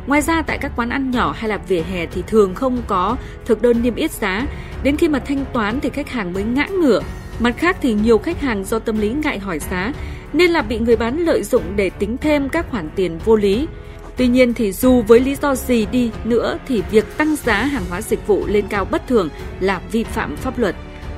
Ngoài 0.08 0.22
ra 0.22 0.42
tại 0.42 0.58
các 0.58 0.72
quán 0.76 0.90
ăn 0.90 1.12
nhỏ 1.12 1.36
hay 1.38 1.50
là 1.50 1.58
vỉa 1.58 1.82
hè 1.82 2.06
thì 2.06 2.24
thường 2.28 2.56
không 2.56 2.82
có 2.88 3.18
thực 3.46 3.62
đơn 3.62 3.82
niêm 3.82 3.96
yết 3.96 4.12
giá, 4.12 4.46
đến 4.84 4.98
khi 4.98 5.08
mà 5.08 5.20
thanh 5.20 5.46
toán 5.54 5.80
thì 5.80 5.90
khách 5.90 6.10
hàng 6.10 6.34
mới 6.34 6.44
ngã 6.44 6.66
ngửa. 6.66 7.02
Mặt 7.40 7.56
khác 7.58 7.78
thì 7.82 7.94
nhiều 7.94 8.18
khách 8.18 8.42
hàng 8.42 8.66
do 8.66 8.80
tâm 8.80 8.98
lý 8.98 9.10
ngại 9.10 9.40
hỏi 9.40 9.60
giá 9.60 9.94
nên 10.34 10.52
là 10.52 10.62
bị 10.62 10.80
người 10.80 10.96
bán 10.96 11.18
lợi 11.18 11.44
dụng 11.44 11.64
để 11.76 11.90
tính 11.90 12.18
thêm 12.18 12.50
các 12.50 12.70
khoản 12.72 12.90
tiền 12.96 13.20
vô 13.26 13.36
lý. 13.36 13.68
Tuy 14.18 14.28
nhiên 14.28 14.54
thì 14.54 14.72
dù 14.72 15.02
với 15.02 15.20
lý 15.20 15.36
do 15.42 15.56
gì 15.56 15.86
đi 15.92 16.12
nữa 16.24 16.58
thì 16.68 16.84
việc 16.92 17.18
tăng 17.18 17.36
giá 17.36 17.64
hàng 17.66 17.84
hóa 17.90 18.02
dịch 18.02 18.28
vụ 18.28 18.46
lên 18.48 18.68
cao 18.68 18.86
bất 18.86 19.08
thường 19.08 19.30
là 19.60 19.82
vi 19.92 20.04
phạm 20.04 20.36
pháp 20.38 20.60
luật. 20.60 20.76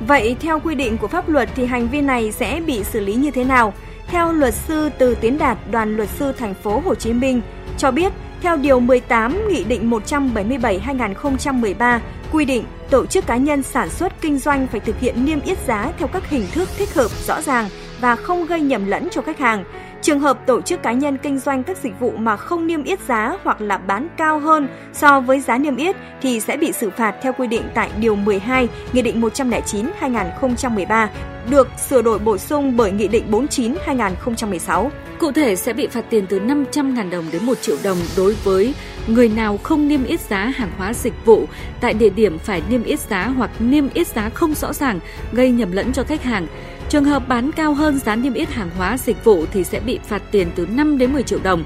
Vậy 0.07 0.35
theo 0.39 0.59
quy 0.59 0.75
định 0.75 0.97
của 0.97 1.07
pháp 1.07 1.29
luật 1.29 1.49
thì 1.55 1.65
hành 1.65 1.87
vi 1.87 2.01
này 2.01 2.31
sẽ 2.31 2.61
bị 2.67 2.83
xử 2.83 2.99
lý 2.99 3.13
như 3.13 3.31
thế 3.31 3.43
nào? 3.43 3.73
Theo 4.07 4.31
luật 4.31 4.53
sư 4.53 4.89
Từ 4.97 5.15
Tiến 5.15 5.37
Đạt, 5.37 5.57
đoàn 5.71 5.97
luật 5.97 6.09
sư 6.09 6.33
thành 6.37 6.53
phố 6.53 6.81
Hồ 6.85 6.95
Chí 6.95 7.13
Minh 7.13 7.41
cho 7.77 7.91
biết, 7.91 8.13
theo 8.41 8.57
điều 8.57 8.79
18 8.79 9.47
Nghị 9.49 9.63
định 9.63 9.89
177/2013 9.89 11.99
quy 12.31 12.45
định 12.45 12.63
tổ 12.89 13.05
chức 13.05 13.27
cá 13.27 13.37
nhân 13.37 13.63
sản 13.63 13.89
xuất 13.89 14.21
kinh 14.21 14.39
doanh 14.39 14.67
phải 14.67 14.79
thực 14.79 14.99
hiện 14.99 15.25
niêm 15.25 15.41
yết 15.41 15.57
giá 15.67 15.91
theo 15.97 16.07
các 16.07 16.29
hình 16.29 16.45
thức 16.51 16.69
thích 16.77 16.93
hợp 16.93 17.11
rõ 17.27 17.41
ràng 17.41 17.69
và 18.01 18.15
không 18.15 18.45
gây 18.45 18.61
nhầm 18.61 18.85
lẫn 18.85 19.07
cho 19.11 19.21
khách 19.21 19.39
hàng. 19.39 19.63
Trường 20.01 20.19
hợp 20.19 20.45
tổ 20.45 20.61
chức 20.61 20.83
cá 20.83 20.91
nhân 20.91 21.17
kinh 21.17 21.39
doanh 21.39 21.63
các 21.63 21.77
dịch 21.77 21.99
vụ 21.99 22.11
mà 22.11 22.37
không 22.37 22.67
niêm 22.67 22.83
yết 22.83 22.99
giá 23.07 23.37
hoặc 23.43 23.61
là 23.61 23.77
bán 23.77 24.07
cao 24.17 24.39
hơn 24.39 24.67
so 24.93 25.21
với 25.21 25.39
giá 25.39 25.57
niêm 25.57 25.75
yết 25.75 25.95
thì 26.21 26.39
sẽ 26.39 26.57
bị 26.57 26.71
xử 26.71 26.89
phạt 26.89 27.15
theo 27.21 27.33
quy 27.33 27.47
định 27.47 27.61
tại 27.73 27.89
Điều 27.99 28.15
12 28.15 28.67
Nghị 28.93 29.01
định 29.01 29.21
109-2013 29.21 31.07
được 31.49 31.67
sửa 31.89 32.01
đổi 32.01 32.19
bổ 32.19 32.37
sung 32.37 32.77
bởi 32.77 32.91
Nghị 32.91 33.07
định 33.07 33.25
49-2016. 33.31 34.89
Cụ 35.19 35.31
thể 35.31 35.55
sẽ 35.55 35.73
bị 35.73 35.87
phạt 35.87 36.05
tiền 36.09 36.25
từ 36.29 36.39
500.000 36.39 37.09
đồng 37.09 37.25
đến 37.31 37.45
1 37.45 37.61
triệu 37.61 37.77
đồng 37.83 37.97
đối 38.17 38.35
với 38.43 38.73
người 39.07 39.29
nào 39.29 39.59
không 39.63 39.87
niêm 39.87 40.03
yết 40.03 40.19
giá 40.19 40.37
hàng 40.37 40.71
hóa 40.77 40.93
dịch 40.93 41.25
vụ 41.25 41.45
tại 41.81 41.93
địa 41.93 42.09
điểm 42.09 42.39
phải 42.39 42.61
niêm 42.69 42.83
yết 42.83 42.99
giá 42.99 43.25
hoặc 43.25 43.51
niêm 43.59 43.89
yết 43.93 44.07
giá 44.07 44.29
không 44.29 44.53
rõ 44.55 44.73
ràng, 44.73 44.99
gây 45.31 45.51
nhầm 45.51 45.71
lẫn 45.71 45.93
cho 45.93 46.03
khách 46.03 46.23
hàng. 46.23 46.47
Trường 46.91 47.05
hợp 47.05 47.27
bán 47.27 47.51
cao 47.51 47.73
hơn 47.73 47.99
giá 47.99 48.15
niêm 48.15 48.33
yết 48.33 48.49
hàng 48.49 48.69
hóa 48.77 48.97
dịch 48.97 49.23
vụ 49.23 49.45
thì 49.51 49.63
sẽ 49.63 49.79
bị 49.79 49.99
phạt 50.07 50.21
tiền 50.31 50.47
từ 50.55 50.67
5 50.67 50.97
đến 50.97 51.13
10 51.13 51.23
triệu 51.23 51.39
đồng. 51.43 51.63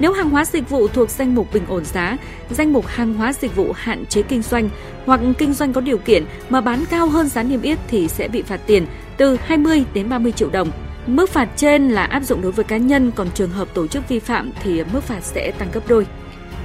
Nếu 0.00 0.12
hàng 0.12 0.30
hóa 0.30 0.44
dịch 0.44 0.68
vụ 0.68 0.88
thuộc 0.88 1.10
danh 1.10 1.34
mục 1.34 1.52
bình 1.52 1.62
ổn 1.68 1.84
giá, 1.84 2.16
danh 2.50 2.72
mục 2.72 2.86
hàng 2.86 3.14
hóa 3.14 3.32
dịch 3.32 3.56
vụ 3.56 3.72
hạn 3.72 4.06
chế 4.06 4.22
kinh 4.22 4.42
doanh 4.42 4.68
hoặc 5.06 5.20
kinh 5.38 5.52
doanh 5.52 5.72
có 5.72 5.80
điều 5.80 5.98
kiện 5.98 6.24
mà 6.48 6.60
bán 6.60 6.84
cao 6.90 7.08
hơn 7.08 7.28
giá 7.28 7.42
niêm 7.42 7.62
yết 7.62 7.78
thì 7.88 8.08
sẽ 8.08 8.28
bị 8.28 8.42
phạt 8.42 8.60
tiền 8.66 8.86
từ 9.16 9.36
20 9.36 9.84
đến 9.94 10.08
30 10.08 10.32
triệu 10.32 10.50
đồng. 10.50 10.70
Mức 11.06 11.30
phạt 11.30 11.48
trên 11.56 11.88
là 11.88 12.04
áp 12.04 12.22
dụng 12.22 12.42
đối 12.42 12.52
với 12.52 12.64
cá 12.64 12.76
nhân, 12.76 13.12
còn 13.14 13.28
trường 13.34 13.50
hợp 13.50 13.68
tổ 13.74 13.86
chức 13.86 14.08
vi 14.08 14.18
phạm 14.18 14.50
thì 14.62 14.84
mức 14.92 15.02
phạt 15.02 15.20
sẽ 15.20 15.50
tăng 15.50 15.68
gấp 15.72 15.88
đôi. 15.88 16.06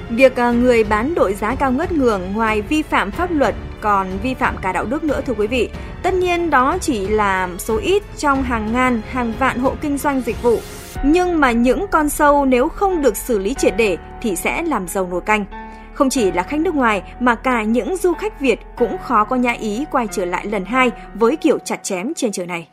Việc 0.09 0.35
à, 0.35 0.51
người 0.51 0.83
bán 0.83 1.15
đội 1.15 1.33
giá 1.33 1.55
cao 1.55 1.71
ngất 1.71 1.91
ngường 1.91 2.33
ngoài 2.33 2.61
vi 2.61 2.81
phạm 2.81 3.11
pháp 3.11 3.31
luật 3.31 3.55
còn 3.83 4.07
vi 4.23 4.33
phạm 4.33 4.55
cả 4.61 4.71
đạo 4.71 4.85
đức 4.85 5.03
nữa 5.03 5.21
thưa 5.25 5.33
quý 5.33 5.47
vị. 5.47 5.69
Tất 6.03 6.13
nhiên 6.13 6.49
đó 6.49 6.77
chỉ 6.81 7.07
là 7.07 7.49
số 7.57 7.77
ít 7.77 8.03
trong 8.17 8.43
hàng 8.43 8.73
ngàn, 8.73 9.01
hàng 9.09 9.33
vạn 9.39 9.59
hộ 9.59 9.75
kinh 9.81 9.97
doanh 9.97 10.21
dịch 10.21 10.43
vụ. 10.43 10.59
Nhưng 11.05 11.39
mà 11.39 11.51
những 11.51 11.85
con 11.91 12.09
sâu 12.09 12.45
nếu 12.45 12.67
không 12.67 13.01
được 13.01 13.17
xử 13.17 13.39
lý 13.39 13.53
triệt 13.53 13.73
để 13.77 13.97
thì 14.21 14.35
sẽ 14.35 14.61
làm 14.61 14.87
dầu 14.87 15.07
nồi 15.11 15.21
canh. 15.21 15.45
Không 15.93 16.09
chỉ 16.09 16.31
là 16.31 16.43
khách 16.43 16.59
nước 16.59 16.75
ngoài 16.75 17.01
mà 17.19 17.35
cả 17.35 17.63
những 17.63 17.97
du 17.97 18.13
khách 18.13 18.39
Việt 18.39 18.59
cũng 18.77 18.97
khó 18.97 19.23
có 19.23 19.35
nhã 19.35 19.51
ý 19.51 19.85
quay 19.91 20.07
trở 20.11 20.25
lại 20.25 20.45
lần 20.45 20.65
hai 20.65 20.91
với 21.13 21.35
kiểu 21.35 21.57
chặt 21.59 21.83
chém 21.83 22.13
trên 22.13 22.31
trời 22.31 22.45
này. 22.45 22.67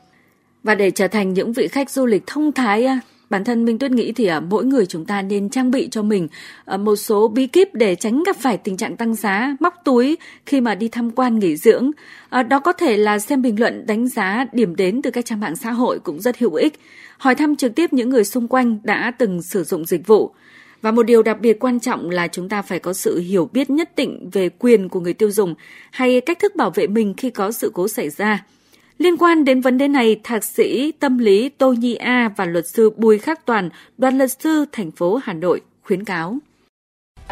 Và 0.62 0.74
để 0.74 0.90
trở 0.90 1.08
thành 1.08 1.32
những 1.32 1.52
vị 1.52 1.68
khách 1.68 1.90
du 1.90 2.06
lịch 2.06 2.26
thông 2.26 2.52
thái 2.52 2.88
Bản 3.30 3.44
thân 3.44 3.64
Minh 3.64 3.78
Tuyết 3.78 3.90
nghĩ 3.90 4.12
thì 4.12 4.26
à, 4.26 4.40
mỗi 4.40 4.64
người 4.64 4.86
chúng 4.86 5.04
ta 5.04 5.22
nên 5.22 5.48
trang 5.48 5.70
bị 5.70 5.88
cho 5.90 6.02
mình 6.02 6.28
à, 6.64 6.76
một 6.76 6.96
số 6.96 7.28
bí 7.28 7.46
kíp 7.46 7.74
để 7.74 7.94
tránh 7.94 8.22
gặp 8.22 8.36
phải 8.36 8.56
tình 8.56 8.76
trạng 8.76 8.96
tăng 8.96 9.14
giá, 9.14 9.56
móc 9.60 9.74
túi 9.84 10.18
khi 10.46 10.60
mà 10.60 10.74
đi 10.74 10.88
tham 10.88 11.10
quan 11.10 11.38
nghỉ 11.38 11.56
dưỡng. 11.56 11.90
À, 12.28 12.42
đó 12.42 12.60
có 12.60 12.72
thể 12.72 12.96
là 12.96 13.18
xem 13.18 13.42
bình 13.42 13.60
luận 13.60 13.86
đánh 13.86 14.08
giá 14.08 14.46
điểm 14.52 14.76
đến 14.76 15.02
từ 15.02 15.10
các 15.10 15.24
trang 15.24 15.40
mạng 15.40 15.56
xã 15.56 15.70
hội 15.70 15.98
cũng 15.98 16.20
rất 16.20 16.38
hữu 16.38 16.54
ích. 16.54 16.80
Hỏi 17.18 17.34
thăm 17.34 17.56
trực 17.56 17.74
tiếp 17.74 17.92
những 17.92 18.10
người 18.10 18.24
xung 18.24 18.48
quanh 18.48 18.78
đã 18.82 19.12
từng 19.18 19.42
sử 19.42 19.64
dụng 19.64 19.84
dịch 19.84 20.06
vụ. 20.06 20.30
Và 20.82 20.90
một 20.90 21.02
điều 21.02 21.22
đặc 21.22 21.40
biệt 21.40 21.60
quan 21.60 21.80
trọng 21.80 22.10
là 22.10 22.28
chúng 22.28 22.48
ta 22.48 22.62
phải 22.62 22.78
có 22.78 22.92
sự 22.92 23.18
hiểu 23.18 23.50
biết 23.52 23.70
nhất 23.70 23.96
định 23.96 24.30
về 24.32 24.48
quyền 24.48 24.88
của 24.88 25.00
người 25.00 25.14
tiêu 25.14 25.30
dùng 25.30 25.54
hay 25.90 26.20
cách 26.20 26.38
thức 26.38 26.56
bảo 26.56 26.70
vệ 26.70 26.86
mình 26.86 27.14
khi 27.16 27.30
có 27.30 27.52
sự 27.52 27.70
cố 27.74 27.88
xảy 27.88 28.10
ra. 28.10 28.44
Liên 29.00 29.16
quan 29.18 29.44
đến 29.44 29.60
vấn 29.60 29.78
đề 29.78 29.88
này, 29.88 30.20
Thạc 30.24 30.44
sĩ 30.44 30.92
tâm 31.00 31.18
lý 31.18 31.48
Tô 31.48 31.72
Nhi 31.72 31.94
A 31.94 32.30
và 32.36 32.44
luật 32.44 32.68
sư 32.68 32.90
Bùi 32.96 33.18
Khắc 33.18 33.46
Toàn, 33.46 33.68
đoàn 33.98 34.18
luật 34.18 34.30
sư 34.40 34.64
thành 34.72 34.90
phố 34.90 35.20
Hà 35.22 35.32
Nội 35.32 35.60
khuyến 35.82 36.04
cáo. 36.04 36.36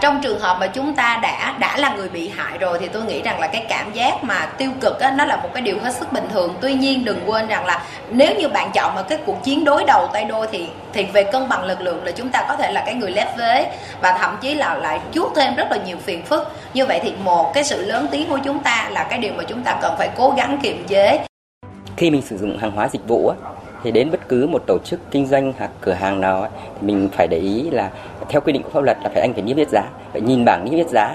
Trong 0.00 0.20
trường 0.22 0.40
hợp 0.40 0.56
mà 0.60 0.66
chúng 0.66 0.94
ta 0.94 1.18
đã 1.22 1.56
đã 1.60 1.78
là 1.78 1.94
người 1.96 2.08
bị 2.08 2.28
hại 2.28 2.58
rồi 2.58 2.78
thì 2.80 2.88
tôi 2.88 3.04
nghĩ 3.04 3.22
rằng 3.22 3.40
là 3.40 3.48
cái 3.52 3.66
cảm 3.68 3.92
giác 3.92 4.24
mà 4.24 4.46
tiêu 4.58 4.70
cực 4.80 5.00
á, 5.00 5.14
nó 5.18 5.24
là 5.24 5.36
một 5.36 5.48
cái 5.54 5.62
điều 5.62 5.78
hết 5.78 5.94
sức 5.94 6.12
bình 6.12 6.24
thường. 6.32 6.54
Tuy 6.60 6.74
nhiên 6.74 7.04
đừng 7.04 7.20
quên 7.26 7.48
rằng 7.48 7.66
là 7.66 7.84
nếu 8.10 8.34
như 8.38 8.48
bạn 8.48 8.70
chọn 8.74 8.94
một 8.94 9.02
cái 9.08 9.18
cuộc 9.26 9.44
chiến 9.44 9.64
đối 9.64 9.84
đầu 9.84 10.08
tay 10.12 10.24
đôi 10.24 10.46
thì 10.52 10.66
thì 10.92 11.06
về 11.12 11.24
cân 11.32 11.48
bằng 11.48 11.64
lực 11.64 11.80
lượng 11.80 12.04
là 12.04 12.10
chúng 12.10 12.28
ta 12.28 12.44
có 12.48 12.56
thể 12.56 12.72
là 12.72 12.82
cái 12.86 12.94
người 12.94 13.10
lép 13.10 13.38
vế 13.38 13.72
và 14.02 14.18
thậm 14.18 14.36
chí 14.40 14.54
là 14.54 14.74
lại 14.74 15.00
chuốt 15.12 15.32
thêm 15.36 15.54
rất 15.56 15.66
là 15.70 15.78
nhiều 15.86 15.96
phiền 15.96 16.24
phức. 16.24 16.42
Như 16.74 16.86
vậy 16.86 17.00
thì 17.02 17.12
một 17.24 17.50
cái 17.54 17.64
sự 17.64 17.86
lớn 17.86 18.06
tiếng 18.10 18.28
của 18.28 18.38
chúng 18.44 18.58
ta 18.58 18.88
là 18.92 19.06
cái 19.10 19.18
điều 19.18 19.32
mà 19.36 19.44
chúng 19.44 19.62
ta 19.62 19.78
cần 19.82 19.94
phải 19.98 20.10
cố 20.16 20.34
gắng 20.36 20.58
kiềm 20.62 20.84
chế 20.88 21.24
khi 21.96 22.10
mình 22.10 22.22
sử 22.22 22.38
dụng 22.38 22.58
hàng 22.58 22.70
hóa 22.70 22.88
dịch 22.88 23.08
vụ 23.08 23.32
thì 23.82 23.90
đến 23.90 24.10
bất 24.10 24.28
cứ 24.28 24.46
một 24.46 24.62
tổ 24.66 24.78
chức 24.84 25.00
kinh 25.10 25.26
doanh 25.26 25.52
hoặc 25.58 25.70
cửa 25.80 25.92
hàng 25.92 26.20
nào 26.20 26.48
thì 26.80 26.86
mình 26.86 27.08
phải 27.12 27.26
để 27.30 27.38
ý 27.38 27.70
là 27.70 27.90
theo 28.28 28.40
quy 28.40 28.52
định 28.52 28.62
của 28.62 28.70
pháp 28.70 28.84
luật 28.84 28.98
là 29.02 29.10
phải 29.14 29.22
anh 29.22 29.32
phải 29.32 29.42
niêm 29.42 29.56
yết 29.56 29.68
giá 29.68 29.82
phải 30.12 30.20
nhìn 30.20 30.44
bảng 30.44 30.64
niêm 30.64 30.74
yết 30.74 30.88
giá 30.88 31.14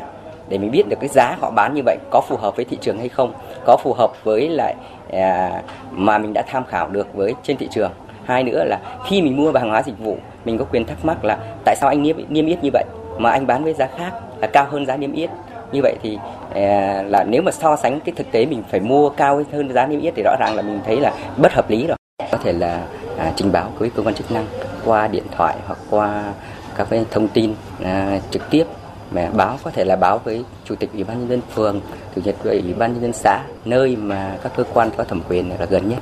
để 0.50 0.58
mình 0.58 0.72
biết 0.72 0.84
được 0.89 0.98
cái 1.00 1.10
giá 1.10 1.36
họ 1.39 1.51
bán 1.51 1.74
như 1.74 1.82
vậy 1.86 1.98
có 2.12 2.22
phù 2.22 2.38
hợp 2.38 2.56
với 2.56 2.65
thị 2.65 2.77
trường 2.82 2.98
hay 2.98 3.10
không 3.10 3.34
có 3.65 3.77
phù 3.84 3.94
hợp 3.94 4.12
với 4.24 4.50
lại 4.50 4.75
à, 5.12 5.62
mà 5.92 6.18
mình 6.18 6.34
đã 6.34 6.44
tham 6.48 6.65
khảo 6.65 6.89
được 6.89 7.13
với 7.13 7.34
trên 7.44 7.58
thị 7.58 7.68
trường. 7.72 7.92
Hai 8.25 8.44
nữa 8.44 8.63
là 8.63 8.80
khi 9.06 9.22
mình 9.22 9.38
mua 9.38 9.51
hàng 9.51 9.70
hóa 9.70 9.84
dịch 9.84 10.00
vụ 10.00 10.18
mình 10.46 10.58
có 10.58 10.65
quyền 10.65 10.86
thắc 10.86 11.06
mắc 11.06 11.24
là 11.24 11.38
tại 11.65 11.75
sao 11.75 11.89
anh 11.89 12.03
niêm, 12.03 12.15
niêm 12.30 12.46
yết 12.46 12.63
như 12.63 12.70
vậy 12.74 12.84
mà 13.18 13.30
anh 13.30 13.48
bán 13.48 13.63
với 13.63 13.74
giá 13.74 13.88
khác 13.98 14.12
là 14.42 14.48
cao 14.48 14.68
hơn 14.70 14.86
giá 14.86 14.98
niêm 14.98 15.13
yết 15.13 15.30
như 15.74 15.80
vậy 15.84 15.96
thì 16.01 16.18
à, 16.56 17.03
là 17.08 17.24
nếu 17.24 17.42
mà 17.42 17.51
so 17.51 17.75
sánh 17.75 18.00
cái 18.00 18.13
thực 18.15 18.32
tế 18.32 18.46
mình 18.46 18.63
phải 18.72 18.80
mua 18.80 19.10
cao 19.10 19.44
hơn 19.51 19.74
giá 19.74 19.86
niêm 19.86 20.01
yết 20.01 20.13
thì 20.15 20.24
rõ 20.24 20.36
ràng 20.39 20.56
là 20.56 20.62
mình 20.62 20.80
thấy 20.86 21.00
là 21.00 21.13
bất 21.38 21.53
hợp 21.53 21.70
lý 21.70 21.88
rồi. 21.88 21.98
Có 22.32 22.38
thể 22.38 22.53
là 22.53 22.86
à, 23.18 23.34
trình 23.36 23.51
báo 23.51 23.72
với 23.77 23.89
cơ 23.89 24.03
quan 24.03 24.15
chức 24.15 24.32
năng 24.32 24.46
qua 24.86 25.08
điện 25.08 25.24
thoại 25.38 25.56
hoặc 25.68 25.80
qua 25.89 26.34
các 26.75 26.88
cái 26.89 27.06
thông 27.12 27.27
tin 27.27 27.53
à, 27.84 28.20
trực 28.32 28.50
tiếp. 28.50 28.63
Mà 29.12 29.30
báo 29.34 29.58
có 29.63 29.72
thể 29.72 29.86
là 29.86 29.96
báo 29.96 30.22
với 30.24 30.44
chủ 30.65 30.75
tịch 30.75 30.89
ủy 30.94 31.03
ban 31.03 31.20
nhân 31.20 31.30
dân 31.30 31.42
phường 31.53 31.82
chủ 32.15 32.22
tịch 32.22 32.36
ủy 32.44 32.74
ban 32.74 32.94
nhân 32.94 33.01
dân 33.01 33.13
xã 33.13 33.39
nơi 33.65 33.96
mà 33.96 34.38
các 34.44 34.51
cơ 34.56 34.63
quan 34.74 34.89
có 34.98 35.03
thẩm 35.03 35.22
quyền 35.30 35.50
là 35.50 35.65
gần 35.70 35.89
nhất 35.89 36.00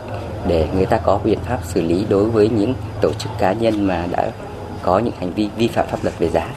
để 0.48 0.68
người 0.76 0.86
ta 0.86 0.98
có 0.98 1.20
biện 1.24 1.40
pháp 1.40 1.60
xử 1.64 1.82
lý 1.82 2.06
đối 2.10 2.26
với 2.26 2.50
những 2.50 2.74
tổ 3.02 3.14
chức 3.14 3.32
cá 3.40 3.54
nhân 3.54 3.88
mà 3.88 4.08
đã 4.12 4.32
có 4.82 5.00
những 5.00 5.14
hành 5.20 5.32
vi 5.34 5.50
vi 5.58 5.68
phạm 5.68 5.88
pháp 5.88 5.98
luật 6.04 6.20
về 6.20 6.30
giá. 6.30 6.48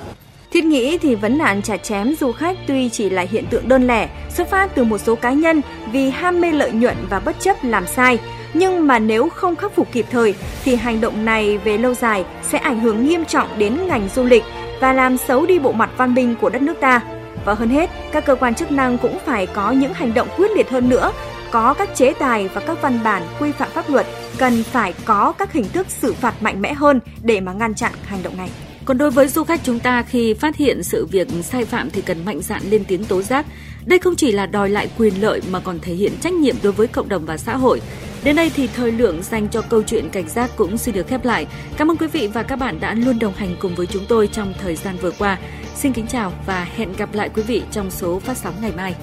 Thiết 0.55 0.65
nghĩ 0.65 0.99
thì 0.99 1.15
vấn 1.15 1.39
nạn 1.39 1.63
chặt 1.63 1.77
chém 1.77 2.15
du 2.21 2.33
khách 2.33 2.57
tuy 2.67 2.89
chỉ 2.89 3.11
là 3.11 3.23
hiện 3.23 3.47
tượng 3.47 3.69
đơn 3.69 3.87
lẻ, 3.87 4.09
xuất 4.31 4.51
phát 4.51 4.75
từ 4.75 4.85
một 4.85 4.99
số 4.99 5.15
cá 5.15 5.33
nhân 5.33 5.61
vì 5.93 6.11
ham 6.11 6.41
mê 6.41 6.53
lợi 6.53 6.73
nhuận 6.73 6.97
và 7.11 7.21
bất 7.21 7.37
chấp 7.41 7.57
làm 7.63 7.87
sai, 7.87 8.19
nhưng 8.55 8.87
mà 8.87 8.99
nếu 8.99 9.29
không 9.29 9.57
khắc 9.57 9.75
phục 9.75 9.93
kịp 9.93 10.07
thời 10.11 10.35
thì 10.65 10.75
hành 10.75 11.01
động 11.01 11.25
này 11.25 11.59
về 11.59 11.79
lâu 11.79 11.95
dài 11.95 12.25
sẽ 12.43 12.59
ảnh 12.59 12.81
hưởng 12.81 13.07
nghiêm 13.07 13.25
trọng 13.25 13.49
đến 13.59 13.87
ngành 13.87 14.09
du 14.15 14.25
lịch 14.25 14.43
và 14.81 14.93
làm 14.93 15.19
xấu 15.19 15.47
đi 15.47 15.59
bộ 15.59 15.73
mặt 15.73 15.91
văn 15.97 16.15
minh 16.15 16.35
của 16.41 16.51
đất 16.51 16.63
nước 16.63 16.81
ta. 16.81 17.01
Và 17.45 17.55
hơn 17.55 17.69
hết, 17.69 17.91
các 18.13 18.27
cơ 18.27 18.35
quan 18.35 18.55
chức 18.55 18.73
năng 18.73 18.99
cũng 18.99 19.19
phải 19.27 19.47
có 19.47 19.71
những 19.71 19.95
hành 19.95 20.15
động 20.15 20.29
quyết 20.37 20.51
liệt 20.57 20.71
hơn 20.71 20.89
nữa, 20.89 21.13
có 21.51 21.75
các 21.75 21.95
chế 21.95 22.13
tài 22.13 22.49
và 22.49 22.61
các 22.61 22.83
văn 22.83 22.99
bản 23.05 23.23
quy 23.41 23.53
phạm 23.53 23.69
pháp 23.71 23.91
luật, 23.91 24.07
cần 24.39 24.63
phải 24.63 24.95
có 25.05 25.33
các 25.39 25.53
hình 25.53 25.69
thức 25.73 25.87
xử 25.89 26.13
phạt 26.13 26.43
mạnh 26.43 26.63
mẽ 26.63 26.73
hơn 26.73 27.01
để 27.23 27.41
mà 27.41 27.53
ngăn 27.53 27.75
chặn 27.75 27.93
hành 28.05 28.23
động 28.23 28.37
này. 28.37 28.51
Còn 28.85 28.99
đối 28.99 29.11
với 29.11 29.29
du 29.29 29.45
khách 29.45 29.61
chúng 29.65 29.79
ta 29.79 30.03
khi 30.03 30.35
phát 30.35 30.57
hiện 30.57 30.83
sự 30.83 31.07
việc 31.07 31.29
sai 31.43 31.65
phạm 31.65 31.91
thì 31.91 32.03
cần 32.03 32.25
mạnh 32.25 32.41
dạn 32.43 32.63
lên 32.71 32.85
tiếng 32.89 33.05
tố 33.05 33.23
giác. 33.23 33.47
Đây 33.87 33.99
không 33.99 34.17
chỉ 34.17 34.33
là 34.33 34.47
đòi 34.47 34.69
lại 34.69 34.91
quyền 34.99 35.23
lợi 35.23 35.41
mà 35.51 35.61
còn 35.61 35.79
thể 35.81 35.95
hiện 35.95 36.13
trách 36.21 36.33
nhiệm 36.33 36.57
đối 36.63 36.73
với 36.73 36.87
cộng 36.87 37.09
đồng 37.09 37.27
và 37.27 37.37
xã 37.37 37.57
hội. 37.57 37.81
Đến 38.25 38.37
đây 38.37 38.51
thì 38.55 38.67
thời 38.67 38.93
lượng 38.93 39.23
dành 39.23 39.49
cho 39.49 39.61
câu 39.61 39.83
chuyện 39.83 40.09
cảnh 40.09 40.29
giác 40.29 40.51
cũng 40.57 40.79
xin 40.79 40.95
được 40.95 41.09
khép 41.09 41.25
lại. 41.25 41.47
Cảm 41.77 41.91
ơn 41.91 41.97
quý 41.97 42.07
vị 42.07 42.27
và 42.35 42.43
các 42.43 42.57
bạn 42.57 42.81
đã 42.81 42.95
luôn 42.95 43.19
đồng 43.19 43.35
hành 43.35 43.57
cùng 43.61 43.75
với 43.75 43.87
chúng 43.87 44.05
tôi 44.09 44.27
trong 44.27 44.55
thời 44.63 44.77
gian 44.77 44.97
vừa 45.01 45.11
qua. 45.11 45.39
Xin 45.77 45.93
kính 45.93 46.07
chào 46.07 46.33
và 46.47 46.69
hẹn 46.77 46.93
gặp 46.93 47.15
lại 47.15 47.29
quý 47.35 47.43
vị 47.43 47.63
trong 47.71 47.91
số 47.91 48.19
phát 48.19 48.37
sóng 48.37 48.55
ngày 48.61 48.73
mai. 48.77 48.95